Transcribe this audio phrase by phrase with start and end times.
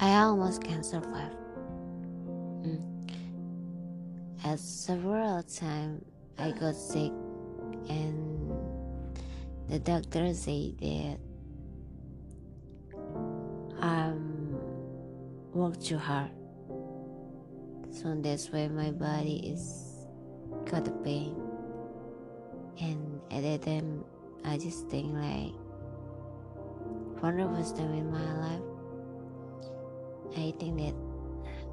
[0.00, 1.32] I almost can't survive.
[2.62, 3.10] Mm.
[4.44, 6.04] At several times
[6.38, 7.10] I got sick
[7.88, 8.52] and
[9.68, 11.18] the doctor said that
[13.80, 14.56] I'm
[15.52, 16.30] work too hard.
[17.90, 20.06] So that's why my body is
[20.64, 21.34] got the pain.
[22.80, 24.04] And at that time
[24.44, 25.52] I just think like
[27.20, 28.67] the first time in my life
[30.36, 30.96] I think that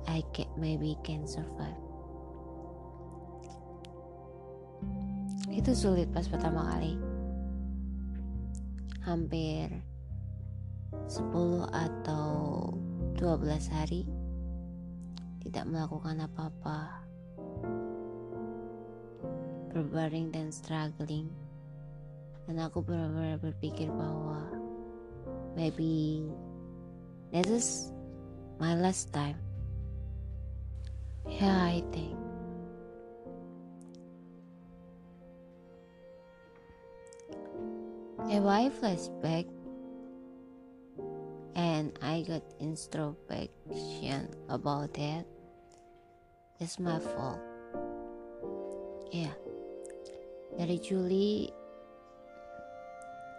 [0.08, 1.82] I can maybe can survive.
[5.50, 6.96] Itu sulit pas pertama kali.
[9.06, 9.70] Hampir
[11.10, 12.28] 10 atau
[13.18, 14.04] 12 hari
[15.46, 17.06] tidak melakukan apa-apa.
[19.72, 21.30] Berbaring dan struggling.
[22.46, 24.42] Dan aku benar-benar berpikir bahwa
[25.58, 26.26] maybe
[27.34, 27.95] that is
[28.60, 29.38] my last time.
[31.28, 32.16] Yeah, I think.
[38.26, 39.46] If I flashback
[41.56, 45.26] and I got introspection about that,
[46.60, 47.40] it's my fault.
[49.14, 49.34] Yeah,
[50.58, 51.54] dari Juli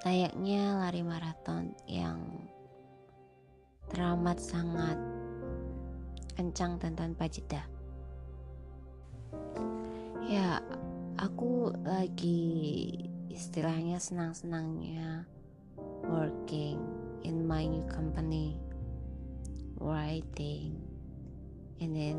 [0.07, 2.23] layaknya lari maraton yang
[3.91, 4.99] teramat sangat
[6.37, 7.65] kencang dan tanpa jeda.
[10.29, 10.61] Ya,
[11.17, 12.93] aku lagi
[13.33, 15.25] istilahnya senang-senangnya
[16.05, 16.77] working
[17.25, 18.61] in my new company,
[19.81, 20.77] writing,
[21.81, 22.19] and then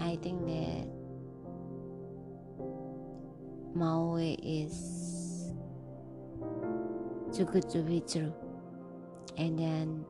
[0.00, 0.88] I think that
[3.76, 4.74] Maui is
[7.32, 8.32] too good to be true,
[9.36, 10.04] and then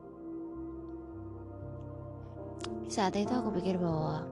[2.87, 4.27] saat itu aku pikir bahwa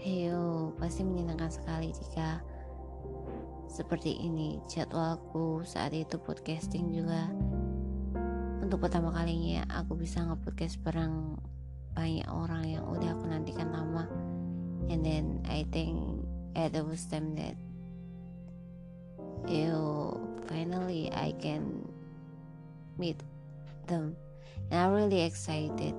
[0.00, 2.40] Heyo pasti menyenangkan sekali jika
[3.68, 7.28] seperti ini jadwalku saat itu podcasting juga.
[8.64, 11.36] Untuk pertama kalinya aku bisa nge-podcast bareng
[11.92, 14.08] banyak orang yang udah aku nantikan lama.
[14.88, 16.24] And then I think
[16.56, 17.60] at the time that
[19.52, 19.76] you
[20.48, 21.84] finally I can
[22.96, 23.20] meet
[23.84, 24.16] them.
[24.72, 25.92] And I'm really excited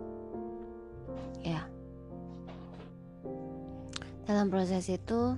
[1.44, 1.62] ya.
[4.25, 5.35] Dalam proses itu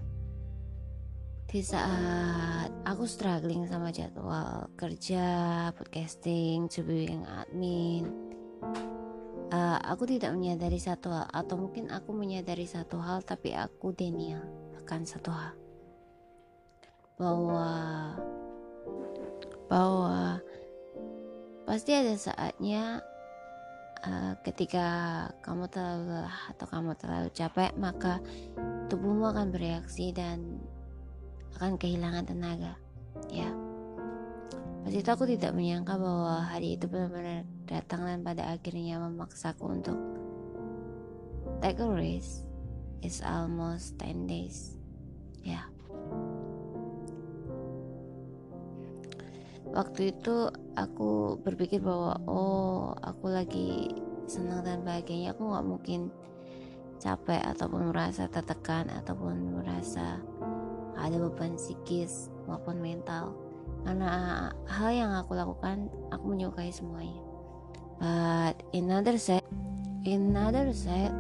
[1.50, 8.09] di saat aku struggling sama jadwal kerja podcasting being admin
[9.53, 14.42] uh, aku tidak menyadari satu hal atau mungkin aku menyadari satu hal tapi aku denial
[14.81, 15.53] akan satu hal.
[17.22, 17.69] Bahwa
[19.69, 20.42] bahwa
[21.63, 23.06] pasti ada saatnya
[24.06, 24.86] uh, ketika
[25.41, 28.19] kamu terlalu lelah atau kamu terlalu capek maka
[28.88, 30.62] tubuhmu akan bereaksi dan
[31.58, 32.78] akan kehilangan tenaga
[33.31, 33.50] ya
[34.84, 39.96] Pas itu aku tidak menyangka bahwa hari itu benar-benar datang dan pada akhirnya memaksaku untuk
[41.63, 42.44] take a risk.
[43.00, 44.75] It's almost 10 days.
[45.40, 45.72] Ya.
[49.73, 53.89] Waktu itu aku berpikir bahwa oh aku lagi
[54.29, 56.00] senang dan bahagianya aku nggak mungkin
[57.01, 60.22] capek ataupun merasa tertekan ataupun merasa
[60.94, 63.33] ada beban psikis maupun mental.
[63.81, 67.19] Karena hal yang aku lakukan aku menyukai semuanya.
[67.97, 69.41] But in another side
[70.06, 71.16] in another side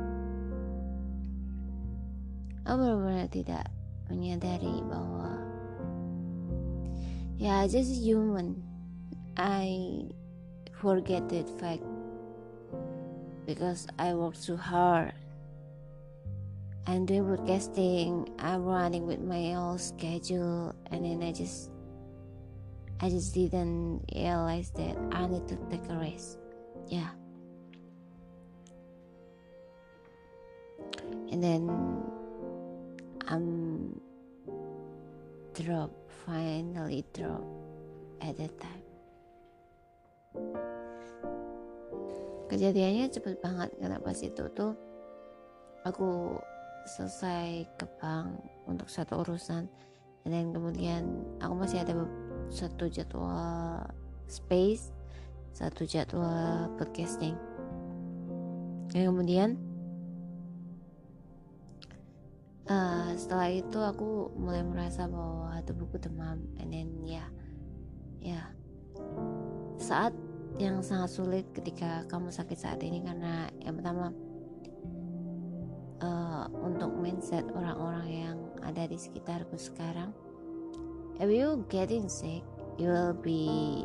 [2.69, 3.65] aku benar-benar tidak
[4.13, 5.32] menyadari bahwa
[7.43, 8.63] yeah, just human
[9.35, 10.07] I
[10.79, 11.83] forget that fact
[13.45, 15.11] because I work too hard
[16.87, 21.69] I'm doing broadcasting I'm running with my own schedule and then I just
[23.03, 26.37] I just didn't realize that I need to take a rest.
[26.87, 27.09] Yeah.
[31.29, 31.67] And then
[33.27, 33.99] I'm
[35.53, 35.93] drop,
[36.25, 37.45] finally drop
[38.21, 38.85] at that time.
[42.49, 44.73] Kejadiannya cepet banget karena pas itu tuh
[45.85, 46.37] aku
[46.85, 49.69] selesai ke bank untuk satu urusan
[50.23, 51.95] dan kemudian aku masih ada
[52.51, 53.83] satu jadwal
[54.27, 54.91] space
[55.53, 57.35] satu jadwal podcasting
[58.91, 59.49] dan kemudian
[62.73, 67.25] uh, setelah itu aku mulai merasa bahwa tubuhku demam and then ya
[68.23, 68.41] ya.
[69.77, 70.15] Saat
[70.57, 74.13] yang sangat sulit ketika kamu sakit saat ini karena yang pertama
[76.01, 80.13] uh, untuk mindset orang-orang yang ada di sekitarku sekarang
[81.17, 82.45] if you getting sick
[82.77, 83.81] you will be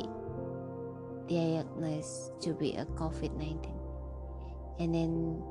[1.25, 3.65] diagnosed to be a COVID-19
[4.77, 5.41] and then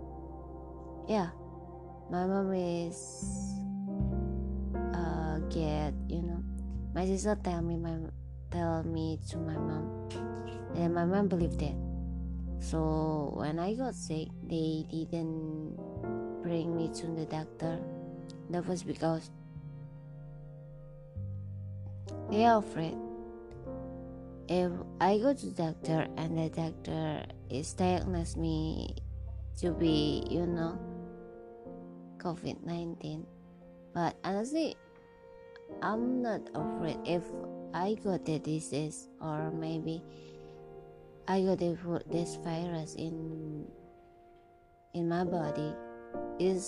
[1.11, 1.35] yeah
[2.11, 2.97] my mom is
[4.95, 6.43] uh, get you know
[6.95, 7.97] my sister tell me my
[8.51, 10.09] tell me to my mom.
[10.75, 11.77] And my mom believed that.
[12.61, 15.77] So when i got sick they didn't
[16.43, 17.79] bring me to the doctor.
[18.51, 19.31] That was because
[22.31, 22.97] they are afraid.
[24.49, 28.97] If i go to the doctor and the doctor is diagnosed me
[29.61, 30.79] to be you know
[32.19, 33.25] covid-19
[33.95, 34.77] but honestly
[35.83, 36.99] i'm not afraid.
[37.05, 37.23] If
[37.75, 40.03] I got the disease or maybe
[41.29, 43.69] I got this virus in
[44.97, 45.77] in my body
[46.41, 46.65] is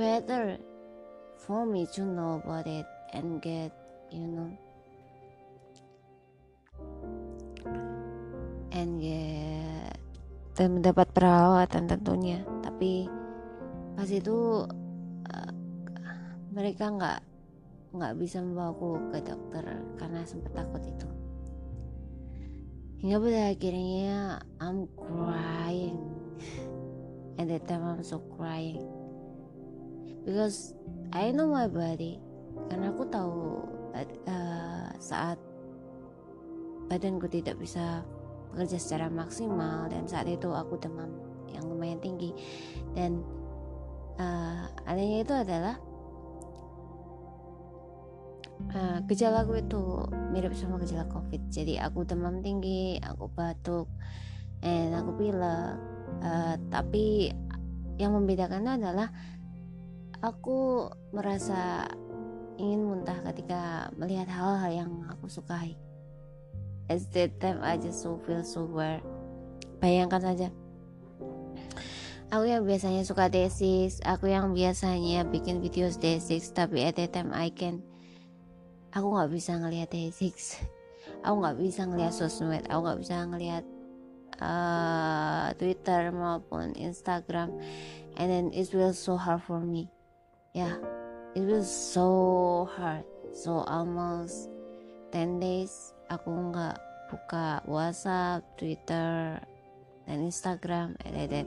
[0.00, 0.56] better
[1.36, 3.68] for me to know about it and get
[4.08, 4.50] you know
[8.72, 10.00] and get
[10.56, 12.40] dan mendapat perawatan tentunya.
[12.64, 13.19] Tapi
[14.00, 14.64] pas itu
[15.28, 15.52] uh,
[16.56, 17.20] mereka nggak
[17.92, 19.60] nggak bisa membawaku ke dokter
[20.00, 21.08] karena sempat takut itu.
[23.04, 26.00] Hingga pada akhirnya I'm crying.
[27.36, 28.80] And that time I'm so crying.
[30.24, 30.72] Because
[31.12, 32.24] I know my body.
[32.72, 33.68] Karena aku tahu
[34.24, 35.36] uh, saat
[36.88, 38.00] badanku tidak bisa
[38.48, 41.12] bekerja secara maksimal dan saat itu aku demam
[41.52, 42.32] yang lumayan tinggi.
[42.96, 43.39] Dan
[44.20, 45.76] uh, adanya itu adalah
[48.76, 49.82] uh, gejala gue itu
[50.36, 51.40] mirip sama gejala covid.
[51.48, 53.88] Jadi aku demam tinggi aku batuk
[54.60, 55.80] dan aku pilek.
[56.20, 57.32] Uh, tapi
[57.96, 59.08] yang membedakannya adalah
[60.20, 61.88] aku merasa
[62.60, 65.80] ingin muntah ketika melihat hal-hal yang aku sukai.
[66.90, 69.00] At that time I just so feel so weird.
[69.80, 70.52] Bayangkan saja
[72.30, 77.34] aku yang biasanya suka D6 aku yang biasanya bikin video D6 tapi at that time
[77.34, 77.82] I can
[78.94, 80.22] aku nggak bisa ngelihat D6
[81.26, 83.64] aku nggak bisa ngelihat sosmed aku nggak bisa ngelihat
[84.40, 87.52] uh, Twitter maupun Instagram.
[88.16, 89.92] And then it will so hard for me.
[90.56, 90.74] Yeah
[91.34, 93.06] it was so hard.
[93.30, 94.50] So almost
[95.14, 96.78] 10 days aku nggak
[97.10, 99.38] buka WhatsApp Twitter
[100.06, 101.46] dan Instagram like that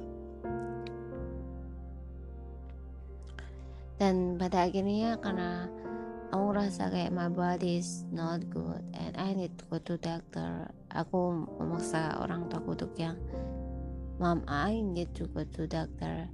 [4.02, 5.70] dan pada akhirnya karena
[6.34, 10.74] aku ngerasa kayak my body is not good and I need to go to doctor
[10.94, 13.18] aku memaksa orang tua untuk yang
[14.22, 16.30] mom I need to go to doctor.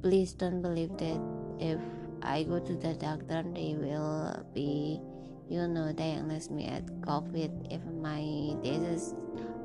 [0.00, 1.18] Please don't believe that
[1.58, 1.82] if
[2.22, 5.02] I go to the doctor they will be
[5.50, 8.22] you know diagnose me at COVID if my
[8.62, 9.14] disease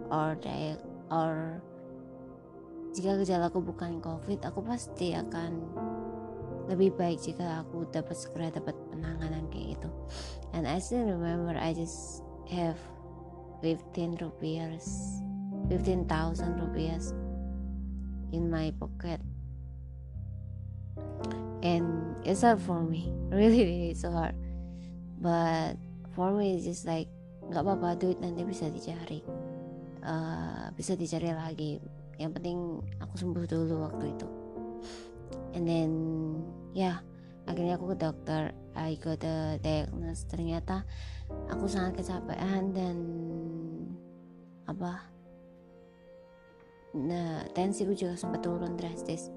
[0.09, 1.61] or diag or
[2.91, 5.63] jika gejalaku bukan COVID aku pasti akan
[6.71, 9.89] lebih baik jika aku dapat segera dapat penanganan kayak gitu.
[10.55, 12.79] And I still remember I just have
[13.59, 15.19] 15 rupiahs
[15.67, 17.15] 15,000 rupiahs
[18.31, 19.19] in my pocket.
[21.61, 23.13] And it's hard for me.
[23.31, 24.35] Really really so hard.
[25.21, 25.79] But
[26.11, 27.07] for me it's just like
[27.47, 29.23] nggak apa-apa duit nanti bisa dicari.
[30.03, 31.79] Uh, bisa dicari lagi.
[32.19, 32.57] Yang penting
[32.99, 34.27] aku sembuh dulu waktu itu.
[35.55, 35.91] And then
[36.71, 37.03] ya
[37.49, 40.87] akhirnya aku ke dokter I got the diagnosis ternyata
[41.51, 42.97] aku sangat kecapean dan
[44.67, 45.03] apa
[46.91, 49.31] nah tensiku juga sempat turun drastis.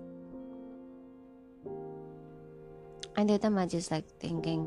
[3.14, 4.66] And that time I just like thinking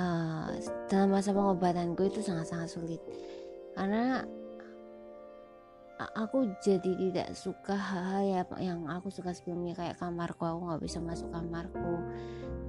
[0.00, 0.56] uh,
[0.88, 3.02] dalam masa pengobatanku itu sangat-sangat sulit.
[3.76, 4.24] Karena
[5.98, 10.46] aku jadi tidak suka hal-hal yang aku suka sebelumnya kayak kamarku.
[10.46, 11.94] Aku nggak bisa masuk kamarku.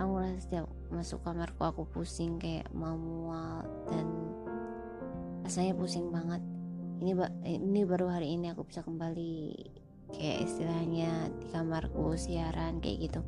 [0.01, 4.07] Aku merasa setiap masuk kamarku aku pusing kayak mual dan
[5.45, 6.41] rasanya pusing banget.
[6.99, 7.13] Ini
[7.45, 9.55] ini baru hari ini aku bisa kembali
[10.11, 13.21] kayak istilahnya di kamarku siaran kayak gitu.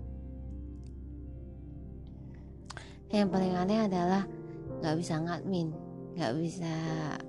[3.11, 4.23] Yang paling aneh adalah
[4.81, 5.69] nggak bisa ngadmin
[6.17, 6.73] nggak bisa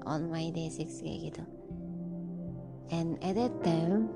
[0.08, 1.44] on my day six kayak gitu
[2.92, 4.12] and at that time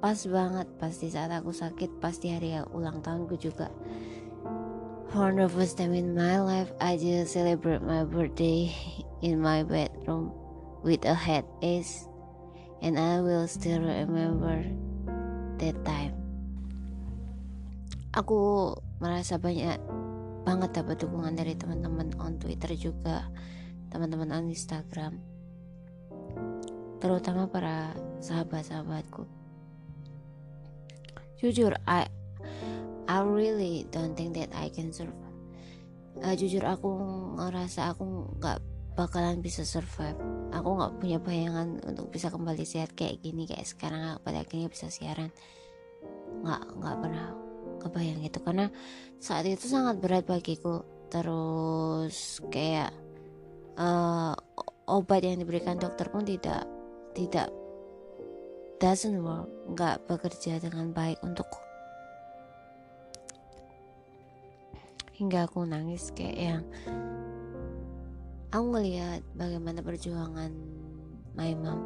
[0.00, 3.68] pas banget pas di saat aku sakit pas di hari ulang tahunku juga
[5.14, 8.74] For the first time in my life, I just celebrate my birthday
[9.22, 10.34] in my bedroom
[10.82, 11.86] with a headache,
[12.82, 14.66] and I will still remember
[15.62, 16.18] that time.
[18.18, 19.78] Aku merasa banyak
[20.42, 23.30] banget dapat dukungan dari teman-teman on Twitter juga,
[23.94, 25.22] teman-teman on Instagram,
[27.04, 27.92] terutama para
[28.24, 29.28] sahabat-sahabatku.
[31.36, 32.08] Jujur, I
[33.04, 35.36] I really don't think that I can survive.
[36.24, 36.88] Uh, jujur aku
[37.36, 38.56] ngerasa aku nggak
[38.96, 40.16] bakalan bisa survive.
[40.56, 44.88] Aku nggak punya bayangan untuk bisa kembali sehat kayak gini kayak sekarang pada akhirnya bisa
[44.88, 45.28] siaran.
[46.40, 47.26] Nggak nggak pernah
[47.84, 48.72] kebayang itu karena
[49.20, 50.80] saat itu sangat berat bagiku
[51.12, 52.96] terus kayak
[53.76, 54.32] uh,
[54.88, 56.64] obat yang diberikan dokter pun tidak
[57.14, 57.48] tidak
[58.82, 61.62] doesn't work nggak bekerja dengan baik untukku.
[65.14, 66.64] Hingga aku nangis kayak yang
[68.50, 70.50] aku ngelihat bagaimana perjuangan
[71.38, 71.80] my mom.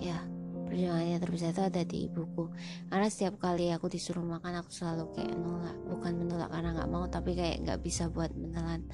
[0.00, 0.24] Ya
[0.66, 2.48] perjuangannya terbesar itu ada di ibuku.
[2.88, 5.76] Karena setiap kali aku disuruh makan aku selalu kayak nolak.
[5.92, 8.88] Bukan menolak karena nggak mau tapi kayak nggak bisa buat menelan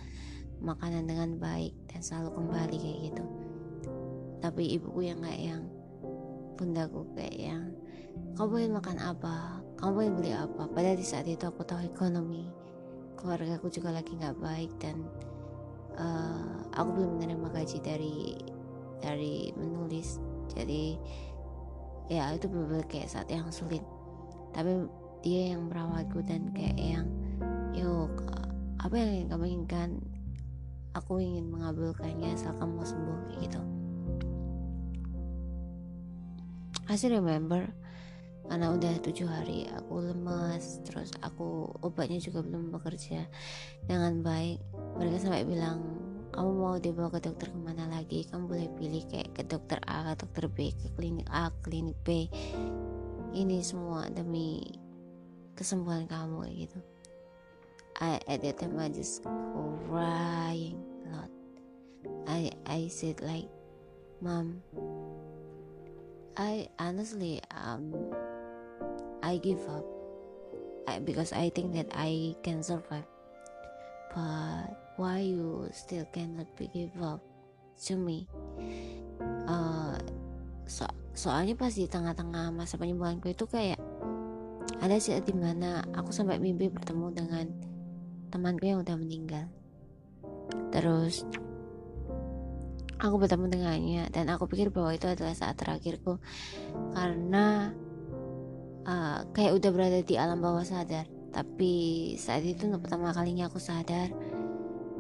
[0.62, 3.42] makanan dengan baik dan selalu kembali kayak gitu
[4.43, 5.63] tapi ibuku yang kayak yang
[6.59, 7.63] bundaku kayak yang
[8.35, 9.37] kamu pengen makan apa?
[9.79, 10.63] Kamu pengen beli apa?
[10.69, 12.45] Padahal di saat itu aku tahu ekonomi
[13.17, 14.99] keluarga aku juga lagi nggak baik dan
[15.95, 18.17] uh, aku belum menerima gaji dari
[18.99, 20.19] dari menulis.
[20.51, 20.99] Jadi
[22.11, 23.87] ya itu benar kayak saat yang sulit.
[24.51, 24.91] Tapi
[25.23, 27.07] dia yang merawatku dan kayak yang
[27.79, 28.13] yuk
[28.83, 30.03] apa yang kamu inginkan?
[30.93, 33.82] Aku ingin mengabulkannya asal kamu sembuh gitu
[36.91, 37.71] I still remember
[38.51, 43.25] karena udah tujuh hari aku lemas terus aku obatnya juga belum bekerja
[43.87, 44.59] dengan baik.
[44.99, 45.79] Mereka sampai bilang
[46.35, 48.27] kamu mau dibawa ke dokter ke mana lagi?
[48.27, 52.27] Kamu boleh pilih kayak ke dokter A ke dokter B ke klinik A klinik B.
[53.33, 54.61] Ini semua demi
[55.55, 56.79] kesembuhan kamu kayak gitu.
[58.03, 59.23] I at that time I just
[59.87, 61.31] crying a lot.
[62.27, 63.47] I I said like
[64.19, 64.65] mom
[66.37, 67.93] I honestly um
[69.23, 69.87] I give up.
[70.89, 73.07] I, because I think that I can survive.
[74.11, 77.23] But why you still cannot be give up
[77.87, 78.27] to me?
[79.47, 79.97] Uh,
[80.67, 80.85] so,
[81.15, 83.79] soalnya pas di tengah-tengah masa penyembuhanku itu kayak
[84.83, 87.47] ada saat di mana aku sampai mimpi bertemu dengan
[88.35, 89.47] temanku yang udah meninggal.
[90.75, 91.23] Terus
[93.02, 96.23] aku bertemu dengannya dan aku pikir bahwa itu adalah saat terakhirku.
[96.94, 97.75] Karena
[98.87, 101.11] uh, kayak udah berada di alam bawah sadar.
[101.35, 104.14] Tapi saat itu untuk pertama kalinya aku sadar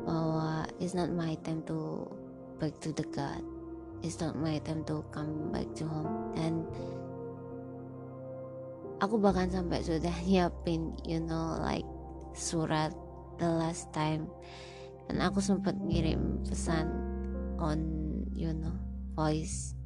[0.02, 2.10] bahwa it's not my time to
[2.58, 3.38] back to the God.
[4.02, 6.34] It's not my time to come back to home.
[6.34, 6.66] Dan
[8.98, 11.86] aku bahkan sampai sudah nyiapin you know like
[12.34, 12.90] surat
[13.38, 14.26] the last time.
[15.06, 17.01] Dan aku sempat ngirim pesan
[17.62, 17.78] on
[18.34, 18.74] you know
[19.14, 19.78] voice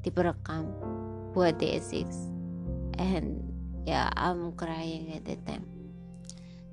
[0.00, 0.72] diperekam
[1.36, 2.08] buat DS6
[2.96, 3.44] and
[3.84, 5.76] yeah I'm crying at that time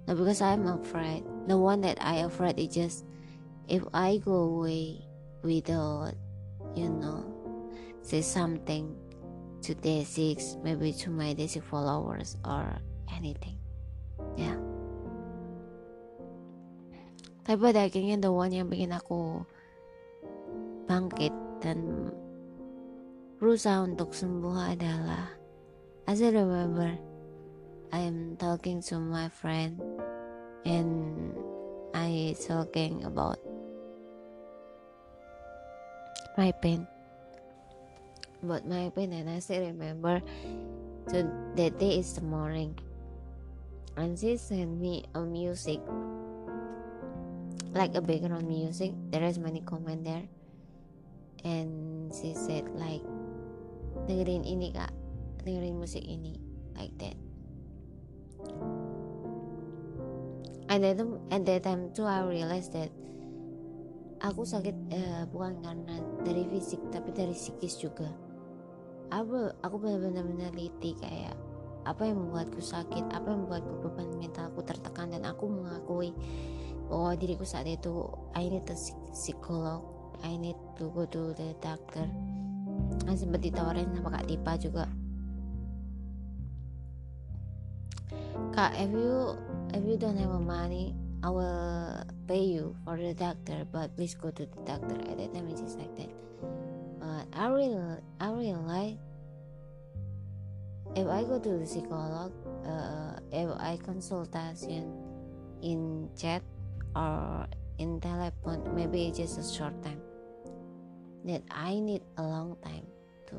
[0.08, 1.24] Not because I'm afraid.
[1.48, 3.06] The one that I afraid is just
[3.68, 5.08] if I go away
[5.44, 6.16] without,
[6.76, 7.24] you know,
[8.02, 8.96] say something
[9.64, 12.68] to day six, maybe to my Desi followers or
[13.16, 13.56] anything.
[14.36, 14.60] Yeah.
[17.44, 19.44] Tapi pada akhirnya the one yang bikin aku
[20.94, 22.14] bangkit dan
[23.42, 25.26] berusaha untuk sembuh adalah
[26.06, 26.94] as I remember
[27.90, 29.82] I am talking to my friend
[30.70, 31.34] and
[31.98, 33.42] I talking about
[36.38, 36.86] my pain
[38.46, 40.22] about my pain and I still remember
[41.10, 41.26] so
[41.58, 42.78] that day is the morning.
[43.98, 45.82] And she sent me a music
[47.74, 50.26] like a background music there is many comment there
[51.44, 53.04] and she said like
[54.08, 54.92] dengerin ini kak.
[55.44, 56.40] Dengerin musik ini.
[56.74, 57.16] Like that.
[60.72, 62.90] And then at that time too I realized that
[64.24, 68.10] aku sakit uh, bukan karena dari fisik tapi dari psikis juga.
[69.14, 71.38] Aku aku benar-benar meneliti kayak
[71.84, 76.16] apa yang membuatku sakit apa yang membuatku beban mentalku tertekan dan aku mengakui
[76.88, 78.78] bahwa diriku saat itu I need a
[79.12, 79.93] psikolog
[80.24, 82.08] I need to go to the doctor.
[83.04, 84.86] Kan sempat ditawarin sama kak Tipa juga.
[88.56, 89.36] Kak have you
[89.76, 90.96] if you don't have money?
[91.24, 95.00] I will pay you for the doctor but please go to the doctor.
[95.08, 96.12] At that time it's just like that.
[97.00, 99.00] But I real I realize
[101.00, 102.36] if I go to the psycholog
[102.68, 104.92] uh, if I consultation
[105.64, 106.44] in chat
[106.92, 107.48] or
[107.80, 110.03] in telephone maybe it's just a short time
[111.24, 112.84] that I need a long time
[113.32, 113.38] to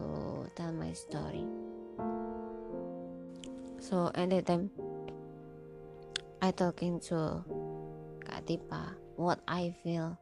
[0.57, 1.45] tell my story.
[3.81, 4.73] So at that time
[6.41, 7.45] I talking to
[8.25, 10.17] Kak Tipa what I feel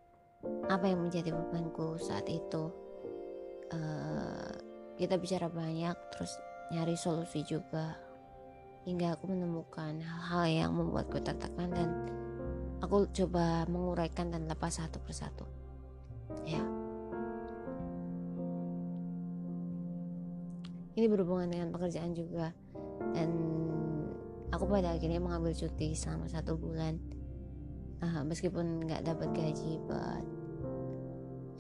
[0.67, 2.75] apa yang menjadi bebanku saat itu.
[3.73, 4.53] Uh,
[5.01, 6.37] kita bicara banyak terus
[6.69, 7.97] nyari solusi juga
[8.85, 11.89] hingga aku menemukan hal-hal yang membuatku tertekan dan
[12.83, 15.47] aku coba menguraikan dan lepas satu persatu.
[16.43, 16.72] Ya
[20.97, 22.53] ini berhubungan dengan pekerjaan juga
[23.17, 23.31] dan
[24.53, 27.01] aku pada akhirnya mengambil cuti selama satu bulan
[28.05, 30.25] uh, meskipun nggak dapat gaji but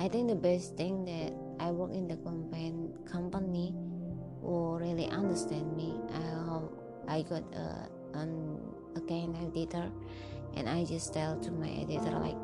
[0.02, 1.30] I think the best thing that
[1.62, 2.18] I work in the
[3.06, 3.70] company
[4.42, 5.94] who really understand me.
[6.10, 6.74] I hope
[7.06, 7.86] I got a,
[8.18, 8.58] an
[8.96, 9.86] again editor,
[10.58, 12.40] and I just tell to my editor like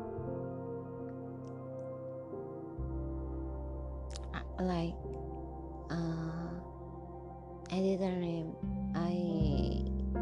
[4.63, 4.95] like
[7.79, 8.51] editor name
[8.91, 9.15] I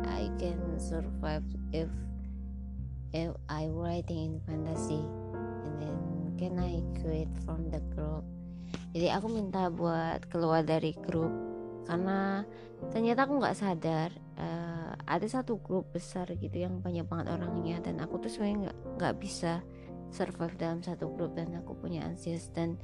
[0.06, 1.42] I can survive
[1.74, 1.90] if
[3.10, 5.02] if I writing in fantasy.
[5.66, 5.98] And then
[6.38, 8.22] can I quit from the group?
[8.94, 11.34] Jadi aku minta buat keluar dari grup
[11.90, 12.46] karena
[12.94, 17.82] ternyata aku nggak sadar uh, ada satu grup besar gitu yang banyak banget orangnya.
[17.82, 19.66] Dan aku tuh sebenarnya nggak nggak bisa
[20.14, 22.54] survive dalam satu grup dan aku punya anxious.
[22.54, 22.78] Dan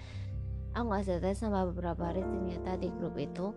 [0.73, 3.53] aku nggak sadar sama beberapa hari ternyata di grup itu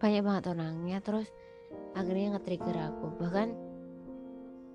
[0.00, 1.28] banyak banget orangnya terus
[1.92, 3.06] akhirnya nge-trigger aku.
[3.20, 3.48] Bahkan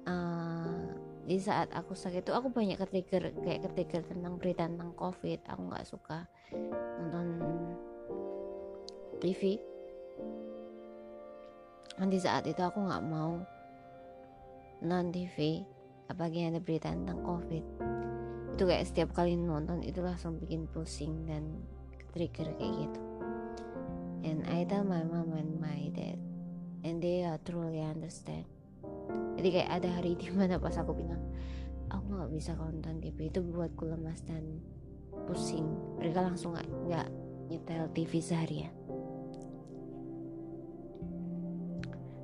[0.05, 0.86] uh,
[1.25, 5.42] di saat aku sakit itu aku banyak ketrigger kayak ketrigger tentang berita tentang covid.
[5.50, 6.29] Aku nggak suka
[7.01, 7.27] nonton
[9.18, 9.57] TV
[11.98, 13.42] dan di saat itu aku nggak mau
[14.85, 15.66] non TV
[16.05, 17.66] apalagi ada berita tentang covid.
[18.53, 21.66] Itu kayak setiap kali nonton itu langsung bikin pusing dan
[22.14, 23.04] trigger kayak gitu
[24.25, 26.18] and I tell my mom and my dad
[26.81, 28.50] and they are truly understand.
[29.38, 31.22] Jadi kayak ada hari di mana pas aku bilang
[31.94, 34.57] aku nggak bisa nonton TV itu buatku lemas dan
[35.29, 35.70] pusing.
[36.01, 37.09] Mereka langsung nggak
[37.53, 38.74] nyetel TV seharian.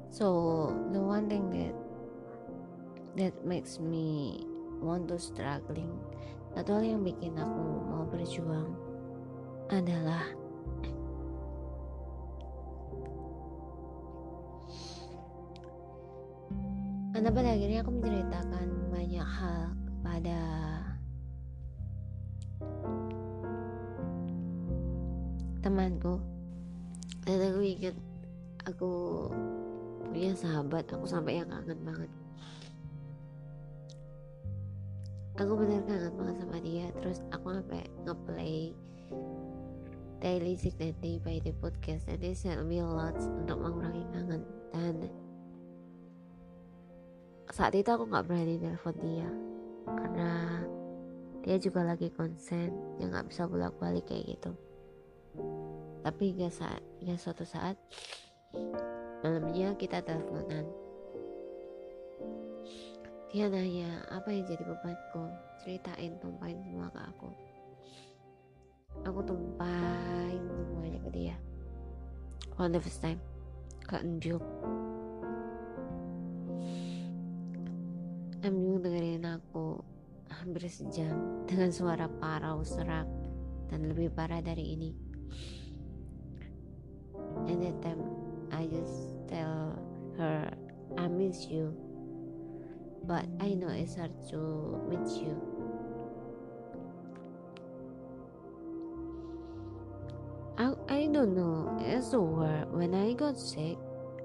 [0.10, 0.28] So
[0.90, 1.76] the one thing that
[3.22, 4.42] that makes me
[4.82, 5.94] want to struggling
[6.52, 8.76] hal yang bikin aku mau berjuang
[9.72, 10.28] adalah
[17.22, 20.40] karena pada akhirnya aku menceritakan banyak hal kepada
[25.62, 26.18] temanku.
[27.22, 27.94] Dan aku ingat
[28.66, 28.92] aku
[30.10, 32.12] punya sahabat aku sampai yang kangen banget.
[35.38, 38.74] Aku benar kangen banget sama dia terus aku sampai ngeplay
[40.26, 44.42] daily sick day by the podcast and this helped me a untuk mengurangi kangen.
[44.74, 45.06] Dan
[47.52, 49.30] saat itu aku nggak berani telepon dia.
[49.84, 50.32] Karena
[51.44, 54.52] dia juga lagi konsen yang nggak bisa bolak balik kayak gitu.
[56.02, 57.76] Tapi hingga saat hingga suatu saat
[59.22, 60.66] malamnya kita teleponan.
[63.32, 65.24] Dia nanya apa yang jadi bebanku?
[65.64, 67.30] Ceritain tumpahin semua ke aku.
[69.08, 71.36] Aku tumpahin semuanya ke dia.
[72.60, 73.20] For the first time
[73.88, 74.44] ke Enjuk
[78.42, 79.78] Amjung dengerin aku
[80.34, 83.06] hampir sejam dengan suara parau serak
[83.70, 84.92] dan lebih parah dari ini.
[87.46, 88.02] And that time
[88.50, 89.78] I just tell
[90.18, 90.50] her
[90.98, 91.70] I miss you,
[93.06, 94.42] but I know it's hard to
[94.90, 95.38] meet you.
[100.58, 101.78] I, I don't know.
[101.78, 102.66] It's over.
[102.74, 103.78] When I got sick,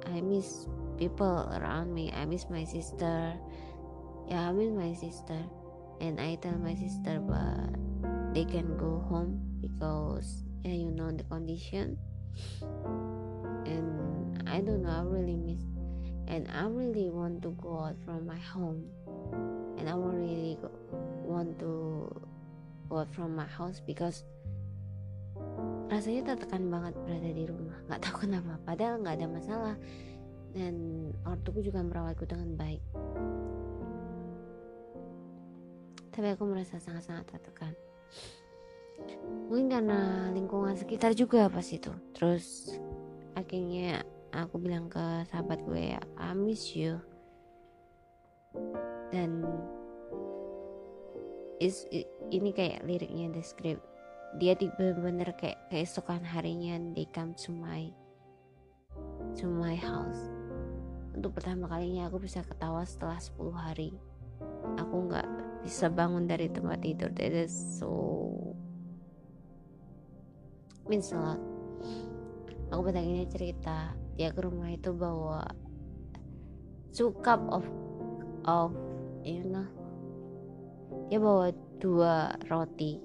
[0.09, 2.13] I miss people around me.
[2.17, 3.37] I miss my sister.
[4.29, 5.39] Yeah I'm with my sister.
[5.97, 7.73] And I tell my sister but
[8.37, 11.97] they can go home because yeah you know the condition.
[13.67, 15.63] And I don't know I really miss
[16.29, 18.85] and I really want to go out from my home.
[19.79, 20.71] And I really go,
[21.23, 22.11] want to
[22.91, 24.27] go out from my house because
[25.87, 27.79] rasanya tertekan banget berada di rumah.
[27.87, 29.77] Nggak tahu kenapa padahal nggak ada masalah.
[30.57, 32.83] Dan ortuku juga merawatku dengan baik
[36.17, 37.77] tapi aku merasa sangat-sangat tertekan.
[39.53, 41.93] Mungkin karena lingkungan sekitar juga pas itu.
[42.17, 42.73] Terus
[43.37, 44.01] akhirnya
[44.33, 46.97] aku bilang ke sahabat gue I miss you.
[49.13, 49.45] Dan
[51.61, 51.85] is
[52.33, 53.85] ini kayak liriknya the script
[54.37, 57.93] dia bener-bener kayak keesokan harinya they come to my
[59.37, 60.33] to my house.
[61.17, 63.91] Untuk pertama kalinya aku bisa ketawa setelah 10 hari.
[64.77, 65.25] Aku nggak
[65.67, 67.11] bisa bangun dari tempat tidur.
[67.11, 67.91] That is so
[70.87, 71.43] means a lot.
[72.71, 75.43] Aku pada ini cerita dia ke rumah itu bawa
[76.95, 77.67] two cup of
[78.47, 78.71] of
[79.27, 79.67] you know
[81.11, 81.51] dia bawa
[81.83, 83.03] dua roti.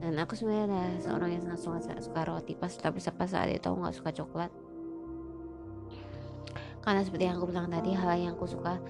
[0.00, 1.60] Dan aku sebenarnya seorang yang sangat
[1.92, 2.52] suka, suka roti.
[2.56, 4.52] Pas tapi pas saat itu aku nggak suka coklat.
[6.80, 8.80] Karena seperti yang aku bilang tadi hal yang aku suka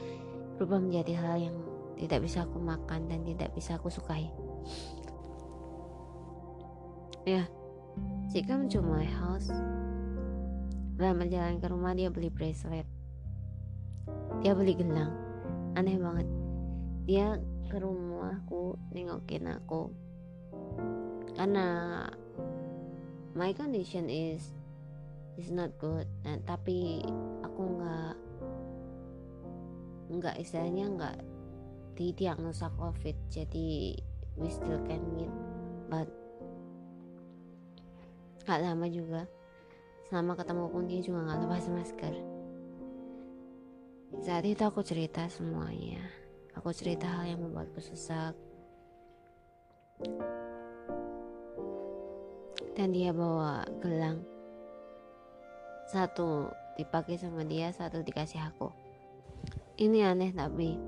[0.54, 1.56] berubah menjadi hal yang
[1.96, 4.28] tidak bisa aku makan dan tidak bisa aku sukai.
[7.26, 7.48] Ya
[8.30, 9.48] jika to my house
[10.96, 12.88] dalam perjalanan ke rumah dia beli bracelet.
[14.40, 15.12] Dia beli gelang.
[15.76, 16.28] Aneh banget.
[17.08, 19.92] Dia ke rumahku nengokin aku.
[21.36, 22.00] Karena
[23.36, 24.56] my condition is
[25.36, 26.08] is not good.
[26.24, 27.04] Nah, tapi
[27.44, 28.16] aku nggak
[30.16, 31.16] nggak istilahnya nggak
[31.96, 33.96] didiagnosa covid jadi
[34.36, 35.32] we still can meet
[35.88, 36.06] but
[38.46, 39.26] gak lama juga.
[40.06, 42.14] Sama ketemu pun dia juga gak lepas masker.
[44.22, 45.98] Saat itu aku cerita semuanya.
[46.54, 48.38] Aku cerita hal yang membuatku sesak.
[52.78, 54.22] Dan dia bawa gelang.
[55.90, 56.46] Satu
[56.78, 58.70] dipakai sama dia satu dikasih aku.
[59.76, 60.78] Ini aneh tapi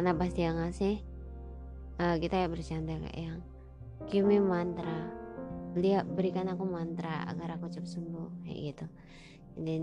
[0.00, 1.04] karena pas dia ngasih
[2.00, 3.44] uh, kita ya bercanda kayak yang?
[4.08, 5.12] Give me mantra.
[5.76, 8.86] Beli berikan aku mantra agar aku cepat sembuh kayak gitu.
[9.60, 9.82] Dan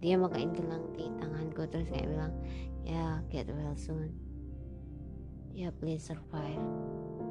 [0.00, 2.32] dia makain gelang di tanganku terus kayak bilang
[2.88, 4.16] ya get well soon.
[5.52, 6.64] Ya yeah, please survive.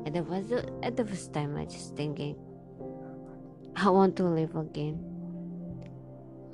[0.05, 0.53] At the first
[0.85, 2.37] at the first time I just thinking
[3.73, 5.01] I want to live again.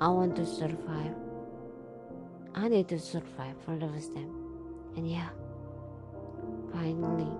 [0.00, 1.12] I want to survive.
[2.56, 4.32] I need to survive for the first time.
[4.96, 5.36] And yeah
[6.76, 7.32] finally.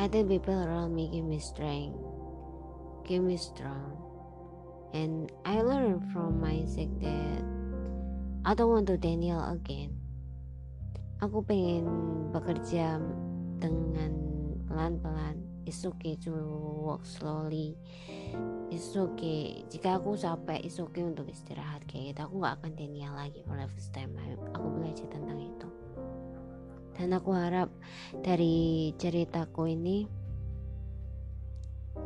[0.00, 2.00] I think people around me give me strength,
[3.04, 4.00] give me strong.
[4.96, 7.44] And I learned from my sick that
[8.48, 9.92] I don't want to Daniel again.
[11.20, 11.88] Aku pengen
[12.32, 13.00] bekerja
[13.60, 14.12] dengan
[14.68, 15.44] pelan-pelan.
[15.66, 16.32] It's okay to
[16.86, 17.74] walk slowly.
[18.70, 19.66] It's okay.
[19.68, 22.20] Jika aku capek, it's okay untuk istirahat kayak gitu.
[22.30, 24.14] Aku nggak akan Daniel lagi for the first time.
[24.54, 25.68] Aku belajar tentang itu
[26.96, 27.68] dan aku harap
[28.24, 30.08] dari ceritaku ini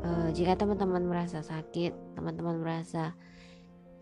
[0.03, 3.15] uh, jika teman-teman merasa sakit teman-teman merasa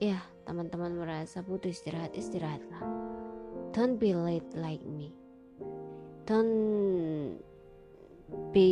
[0.01, 2.81] ya teman-teman merasa butuh istirahat istirahatlah.
[3.77, 5.13] Don't be late like me.
[6.25, 7.37] Don't
[8.57, 8.71] be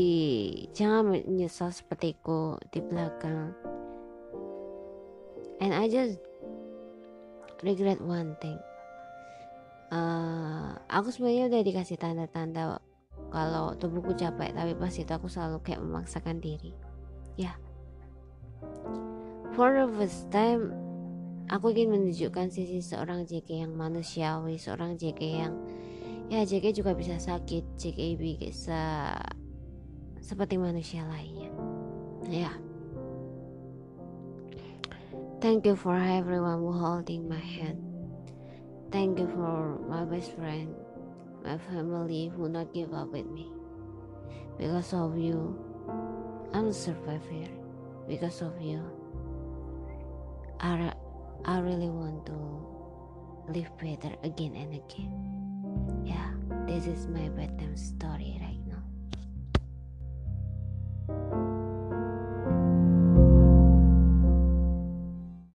[0.72, 3.52] jangan menyesal sepertiku di belakang.
[5.60, 6.16] And I just
[7.60, 8.56] regret one thing
[9.90, 12.80] uh, aku sebenarnya udah dikasih tanda-tanda
[13.30, 16.72] kalau tubuhku capek tapi pas itu aku selalu kayak memaksakan diri
[17.36, 17.56] ya yeah.
[19.54, 20.72] for the first time
[21.50, 25.54] aku ingin menunjukkan sisi seorang JK yang manusiawi seorang JK yang
[26.26, 29.14] ya JK juga bisa sakit JK bisa
[30.18, 31.50] seperti manusia lainnya
[32.26, 32.54] ya yeah.
[35.38, 37.85] thank you for everyone who holding my hand
[38.96, 40.74] Thank you for my best friend,
[41.44, 43.52] my family who not give up with me.
[44.56, 45.52] Because of you,
[46.54, 47.44] I'm survivor.
[48.08, 48.80] Because of you,
[50.60, 50.94] I,
[51.44, 55.12] I really want to live better again and again.
[56.02, 56.32] Yeah,
[56.64, 58.45] this is my bedtime story.